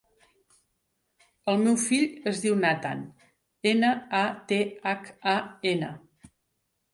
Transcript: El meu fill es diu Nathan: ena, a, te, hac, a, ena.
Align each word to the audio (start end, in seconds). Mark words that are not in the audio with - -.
El 1.51 1.59
meu 1.65 1.75
fill 1.81 2.05
es 2.31 2.41
diu 2.45 2.55
Nathan: 2.61 3.03
ena, 3.73 3.93
a, 4.21 4.23
te, 4.53 4.59
hac, 4.93 5.13
a, 5.35 5.37
ena. 5.75 5.93